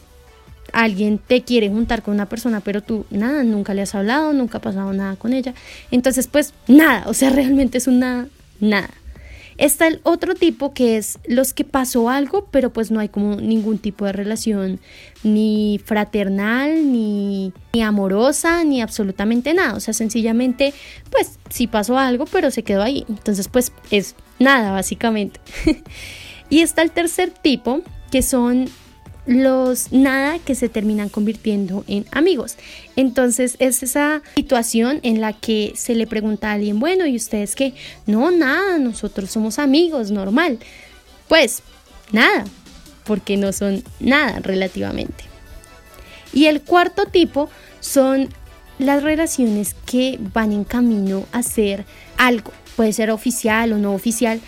alguien 0.73 1.17
te 1.17 1.41
quiere 1.41 1.69
juntar 1.69 2.03
con 2.03 2.13
una 2.13 2.27
persona, 2.27 2.59
pero 2.59 2.81
tú 2.81 3.05
nada, 3.09 3.43
nunca 3.43 3.73
le 3.73 3.81
has 3.81 3.95
hablado, 3.95 4.33
nunca 4.33 4.57
ha 4.57 4.61
pasado 4.61 4.93
nada 4.93 5.15
con 5.15 5.33
ella. 5.33 5.53
Entonces, 5.91 6.27
pues 6.27 6.53
nada, 6.67 7.03
o 7.07 7.13
sea, 7.13 7.29
realmente 7.31 7.77
es 7.77 7.87
un 7.87 7.99
nada, 7.99 8.27
nada. 8.59 8.89
Está 9.63 9.87
el 9.87 10.01
otro 10.03 10.35
tipo 10.35 10.73
que 10.73 10.97
es 10.97 11.19
los 11.25 11.53
que 11.53 11.63
pasó 11.63 12.09
algo, 12.09 12.49
pero 12.51 12.73
pues 12.73 12.91
no 12.91 12.99
hay 12.99 13.07
como 13.07 13.37
ningún 13.37 13.77
tipo 13.77 14.03
de 14.03 14.11
relación 14.11 14.81
ni 15.23 15.79
fraternal, 15.85 16.91
ni, 16.91 17.53
ni 17.71 17.81
amorosa, 17.81 18.65
ni 18.65 18.81
absolutamente 18.81 19.53
nada. 19.53 19.75
O 19.75 19.79
sea, 19.79 19.93
sencillamente, 19.93 20.73
pues 21.09 21.39
sí 21.49 21.67
pasó 21.67 21.97
algo, 21.97 22.25
pero 22.25 22.51
se 22.51 22.63
quedó 22.63 22.81
ahí. 22.81 23.05
Entonces, 23.07 23.47
pues 23.47 23.71
es 23.89 24.15
nada, 24.37 24.73
básicamente. 24.73 25.39
y 26.49 26.59
está 26.59 26.81
el 26.81 26.91
tercer 26.91 27.29
tipo, 27.29 27.83
que 28.11 28.21
son 28.21 28.67
los 29.25 29.91
nada 29.91 30.39
que 30.39 30.55
se 30.55 30.69
terminan 30.69 31.09
convirtiendo 31.09 31.83
en 31.87 32.05
amigos. 32.11 32.57
Entonces 32.95 33.55
es 33.59 33.83
esa 33.83 34.21
situación 34.35 34.99
en 35.03 35.21
la 35.21 35.33
que 35.33 35.73
se 35.75 35.95
le 35.95 36.07
pregunta 36.07 36.49
a 36.49 36.53
alguien, 36.53 36.79
bueno, 36.79 37.05
¿y 37.05 37.15
ustedes 37.15 37.55
qué? 37.55 37.73
No, 38.05 38.31
nada, 38.31 38.77
nosotros 38.79 39.31
somos 39.31 39.59
amigos, 39.59 40.11
normal. 40.11 40.59
Pues 41.27 41.63
nada, 42.11 42.45
porque 43.05 43.37
no 43.37 43.53
son 43.53 43.83
nada 43.99 44.39
relativamente. 44.39 45.23
Y 46.33 46.45
el 46.45 46.61
cuarto 46.61 47.05
tipo 47.05 47.49
son 47.79 48.29
las 48.79 49.03
relaciones 49.03 49.75
que 49.85 50.19
van 50.33 50.51
en 50.51 50.63
camino 50.63 51.25
a 51.31 51.43
ser 51.43 51.85
algo. 52.17 52.51
Puede 52.75 52.91
ser 52.91 53.11
oficial 53.11 53.71
o 53.73 53.77
no 53.77 53.93
oficial, 53.93 54.41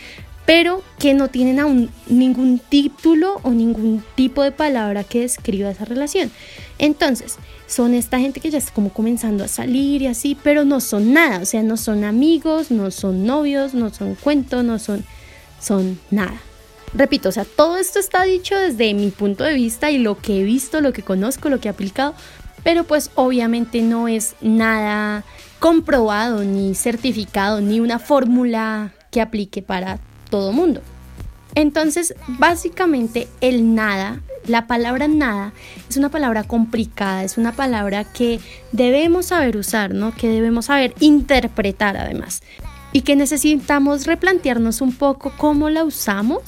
pero 0.46 0.84
que 1.00 1.14
no 1.14 1.28
tienen 1.30 1.60
aún 1.60 1.90
ningún 2.08 2.60
título 2.60 3.40
o 3.44 3.52
ningún 3.52 4.04
tipo 4.16 4.44
de 4.44 4.52
palabra 4.52 5.04
que 5.04 5.22
describa 5.22 5.72
esa 5.72 5.86
relación. 5.86 6.32
Entonces, 6.78 7.38
son 7.68 7.94
esta 7.94 8.20
gente 8.20 8.40
que 8.40 8.52
ya 8.52 8.60
está 8.60 8.74
como 8.74 8.90
comenzando 8.90 9.44
a 9.44 9.48
salir 9.48 10.04
y 10.04 10.08
así, 10.08 10.38
pero 10.42 10.66
no 10.66 10.82
son 10.82 11.14
nada, 11.14 11.40
o 11.40 11.46
sea, 11.46 11.64
no 11.64 11.78
son 11.78 12.04
amigos, 12.04 12.70
no 12.70 12.92
son 12.92 13.25
novios, 13.25 13.74
no 13.74 13.92
son 13.92 14.16
cuentos, 14.16 14.64
no 14.64 14.78
son, 14.78 15.04
son 15.60 16.00
nada. 16.12 16.40
Repito, 16.94 17.30
o 17.30 17.32
sea, 17.32 17.44
todo 17.44 17.78
esto 17.78 18.00
está 18.00 18.24
dicho 18.24 18.56
desde 18.58 18.94
mi 18.94 19.10
punto 19.10 19.44
de 19.44 19.54
vista 19.54 19.90
y 19.92 19.98
lo 19.98 20.18
que 20.18 20.42
he 20.42 20.44
visto, 20.44 20.80
lo 20.80 20.94
que 20.94 21.02
conozco, 21.02 21.50
lo 21.50 21.60
que 21.60 21.68
he 21.68 21.72
aplicado, 21.72 22.14
pero 22.64 22.84
pues 22.84 23.12
obviamente 23.16 23.82
no 23.82 24.08
es 24.08 24.36
nada 24.42 25.24
comprobado, 25.60 26.44
ni 26.44 26.75
certificado, 26.75 27.62
ni 27.62 27.80
una 27.80 28.00
fórmula 28.00 28.94
que 29.12 29.22
aplique 29.22 29.62
para 29.62 30.00
todo 30.29 30.51
mundo. 30.51 30.82
Entonces, 31.55 32.15
básicamente 32.27 33.29
el 33.39 33.75
nada, 33.75 34.22
la 34.46 34.67
palabra 34.67 35.08
nada, 35.08 35.53
es 35.89 35.96
una 35.96 36.10
palabra 36.10 36.44
complicada, 36.44 37.24
es 37.24 37.38
una 37.38 37.53
palabra 37.53 38.03
que 38.03 38.41
debemos 38.74 39.27
saber 39.27 39.55
usar, 39.55 39.94
¿no? 39.94 40.13
Que 40.13 40.27
debemos 40.27 40.65
saber 40.65 40.94
interpretar 41.00 41.96
además. 41.96 42.44
Y 42.91 43.01
que 43.01 43.15
necesitamos 43.15 44.05
replantearnos 44.05 44.82
un 44.82 44.94
poco 44.94 45.32
cómo 45.38 45.70
la 45.70 45.86
usamos 45.86 46.41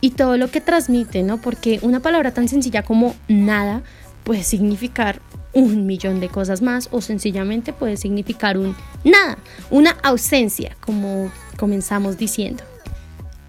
y 0.00 0.10
todo 0.10 0.36
lo 0.36 0.50
que 0.50 0.60
transmite, 0.60 1.22
¿no? 1.22 1.38
Porque 1.40 1.78
una 1.82 2.00
palabra 2.00 2.32
tan 2.32 2.48
sencilla 2.48 2.82
como 2.82 3.14
nada 3.28 3.82
puede 4.24 4.42
significar 4.42 5.20
un 5.52 5.86
millón 5.86 6.20
de 6.20 6.28
cosas 6.28 6.62
más 6.62 6.88
o 6.92 7.00
sencillamente 7.00 7.72
puede 7.72 7.96
significar 7.96 8.56
un 8.58 8.76
nada, 9.04 9.38
una 9.70 9.90
ausencia, 10.02 10.76
como 10.80 11.30
comenzamos 11.56 12.18
diciendo. 12.18 12.62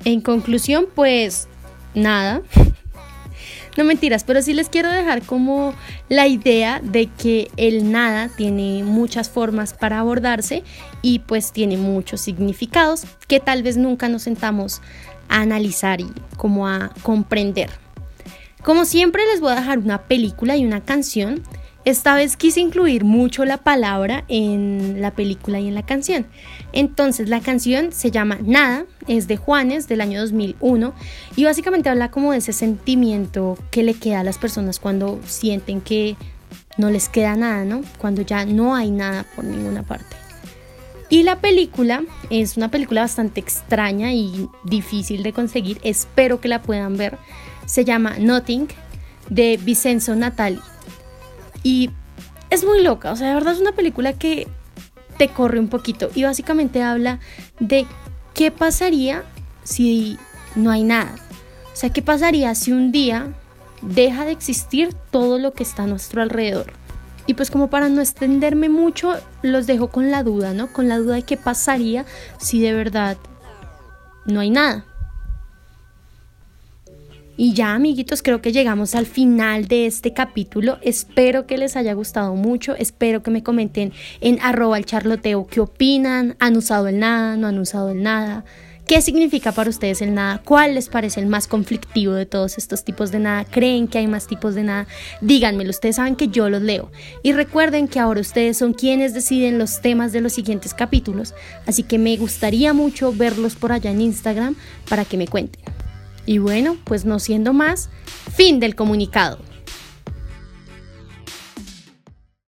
En 0.06 0.22
conclusión, 0.22 0.88
pues 0.94 1.48
nada. 1.94 2.42
No 3.78 3.86
mentiras, 3.86 4.26
pero 4.26 4.42
sí 4.42 4.54
les 4.54 4.68
quiero 4.68 4.92
dejar 4.92 5.22
como 5.22 5.74
la 6.10 6.28
idea 6.28 6.82
de 6.84 7.08
que 7.08 7.50
el 7.56 7.90
nada 7.90 8.28
tiene 8.28 8.84
muchas 8.84 9.30
formas 9.30 9.74
para 9.74 10.00
abordarse 10.00 10.64
y 11.02 11.20
pues 11.20 11.54
tiene 11.54 11.78
muchos 11.78 12.20
significados 12.20 13.04
que 13.30 13.40
tal 13.40 13.64
vez 13.64 13.78
nunca 13.78 14.10
nos 14.10 14.24
sentamos 14.24 14.82
a 15.30 15.40
analizar 15.40 16.02
y 16.02 16.12
como 16.36 16.68
a 16.68 16.92
comprender. 17.02 17.70
Como 18.62 18.84
siempre 18.84 19.24
les 19.32 19.40
voy 19.40 19.54
a 19.54 19.56
dejar 19.56 19.80
una 19.80 20.02
película 20.02 20.58
y 20.58 20.66
una 20.66 20.82
canción 20.82 21.42
esta 21.84 22.16
vez 22.16 22.38
quise 22.38 22.60
incluir 22.60 23.04
mucho 23.04 23.44
la 23.44 23.58
palabra 23.58 24.24
en 24.28 25.02
la 25.02 25.12
película 25.12 25.60
y 25.60 25.68
en 25.68 25.74
la 25.74 25.84
canción. 25.84 26.28
Entonces 26.74 27.30
la 27.30 27.40
canción 27.40 27.92
se 27.92 28.12
llama 28.12 28.38
Nada, 28.44 28.86
es 29.08 29.28
de 29.28 29.38
Juanes 29.38 29.88
del 29.88 30.02
año 30.02 30.20
2001 30.22 30.94
y 31.36 31.44
básicamente 31.44 31.90
habla 31.90 32.12
como 32.12 32.32
de 32.32 32.38
ese 32.38 32.54
sentimiento 32.54 33.58
que 33.72 33.84
le 33.84 33.96
queda 33.96 34.20
a 34.20 34.24
las 34.24 34.38
personas 34.38 34.80
cuando 34.80 35.20
sienten 35.26 35.82
que 35.82 36.16
no 36.78 36.90
les 36.90 37.10
queda 37.10 37.36
nada, 37.36 37.66
¿no? 37.66 37.82
Cuando 37.98 38.22
ya 38.22 38.46
no 38.46 38.76
hay 38.76 38.92
nada 38.92 39.26
por 39.36 39.44
ninguna 39.44 39.84
parte. 39.84 40.16
Y 41.10 41.24
la 41.24 41.42
película 41.42 42.04
es 42.30 42.56
una 42.56 42.72
película 42.72 43.02
bastante 43.02 43.42
extraña 43.42 44.14
y 44.14 44.48
difícil 44.64 45.24
de 45.24 45.34
conseguir, 45.34 45.80
espero 45.84 46.40
que 46.40 46.48
la 46.48 46.62
puedan 46.62 46.96
ver. 46.96 47.18
Se 47.66 47.84
llama 47.84 48.16
Nothing 48.18 48.68
de 49.30 49.60
Vicenzo 49.62 50.16
Natali. 50.16 50.60
Y 51.64 51.90
es 52.50 52.66
muy 52.66 52.84
loca, 52.84 53.12
o 53.12 53.16
sea, 53.16 53.30
de 53.30 53.34
verdad 53.34 53.54
es 53.54 53.60
una 53.60 53.72
película 53.72 54.14
que 54.14 54.48
te 55.18 55.30
corre 55.30 55.60
un 55.60 55.68
poquito 55.68 56.10
y 56.16 56.24
básicamente 56.24 56.82
habla 56.82 57.20
de 57.60 57.86
qué 58.34 58.52
pasaría 58.52 59.24
si 59.64 60.18
no 60.56 60.72
hay 60.72 60.84
nada. 60.84 61.16
O 61.74 61.76
sea, 61.76 61.92
qué 61.92 62.02
pasaría 62.02 62.54
si 62.56 62.72
un 62.72 62.92
día 62.92 63.34
deja 63.82 64.26
de 64.26 64.32
existir 64.32 64.94
todo 65.12 65.40
lo 65.40 65.54
que 65.54 65.64
está 65.64 65.84
a 65.84 65.88
nuestro 65.88 66.22
alrededor. 66.22 66.74
Y 67.28 67.36
pues 67.36 67.52
como 67.52 67.70
para 67.70 67.88
no 67.88 68.02
extenderme 68.02 68.68
mucho, 68.68 69.14
los 69.42 69.68
dejo 69.68 69.90
con 69.90 70.12
la 70.12 70.24
duda, 70.24 70.54
¿no? 70.54 70.74
Con 70.74 70.88
la 70.88 70.98
duda 70.98 71.16
de 71.16 71.24
qué 71.24 71.38
pasaría 71.38 72.06
si 72.40 72.62
de 72.62 72.74
verdad 72.74 73.18
no 74.26 74.40
hay 74.40 74.50
nada. 74.50 74.86
Y 77.44 77.54
ya, 77.54 77.74
amiguitos, 77.74 78.22
creo 78.22 78.40
que 78.40 78.52
llegamos 78.52 78.94
al 78.94 79.08
final 79.08 79.68
de 79.68 79.88
este 79.88 80.14
capítulo. 80.14 80.78
Espero 80.84 81.48
que 81.48 81.58
les 81.58 81.76
haya 81.76 81.94
gustado 81.94 82.36
mucho. 82.36 82.76
Espero 82.76 83.24
que 83.24 83.32
me 83.32 83.42
comenten 83.42 83.94
en 84.20 84.40
arroba 84.44 84.78
el 84.78 84.86
charloteo 84.86 85.48
qué 85.48 85.60
opinan. 85.60 86.36
¿Han 86.38 86.56
usado 86.56 86.88
el 86.88 87.00
nada? 87.00 87.38
¿No 87.38 87.48
han 87.48 87.58
usado 87.58 87.90
el 87.90 88.04
nada? 88.04 88.46
¿Qué 88.86 89.02
significa 89.02 89.54
para 89.54 89.72
ustedes 89.72 90.04
el 90.04 90.14
nada? 90.14 90.40
¿Cuál 90.46 90.76
les 90.76 90.88
parece 90.88 91.20
el 91.20 91.26
más 91.26 91.48
conflictivo 91.48 92.14
de 92.14 92.28
todos 92.28 92.60
estos 92.60 92.84
tipos 92.84 93.10
de 93.10 93.18
nada? 93.18 93.44
¿Creen 93.46 93.88
que 93.88 93.98
hay 93.98 94.06
más 94.06 94.28
tipos 94.28 94.54
de 94.54 94.62
nada? 94.62 94.86
Díganmelo, 95.22 95.72
ustedes 95.72 95.96
saben 95.96 96.16
que 96.16 96.28
yo 96.28 96.48
los 96.48 96.62
leo. 96.62 96.92
Y 97.24 97.32
recuerden 97.32 97.88
que 97.88 97.98
ahora 97.98 98.22
ustedes 98.22 98.58
son 98.58 98.74
quienes 98.74 99.16
deciden 99.16 99.58
los 99.58 99.82
temas 99.82 100.12
de 100.12 100.22
los 100.22 100.34
siguientes 100.34 100.76
capítulos, 100.76 101.34
así 101.66 101.82
que 101.82 101.98
me 101.98 102.16
gustaría 102.18 102.74
mucho 102.74 103.12
verlos 103.12 103.56
por 103.56 103.72
allá 103.72 103.90
en 103.90 104.02
Instagram 104.02 104.56
para 104.88 105.06
que 105.06 105.18
me 105.18 105.28
cuenten. 105.28 105.81
Y 106.26 106.38
bueno, 106.38 106.78
pues 106.84 107.06
no 107.06 107.20
siendo 107.20 107.54
más, 107.54 107.90
fin 108.34 108.60
del 108.60 108.76
comunicado. 108.76 109.40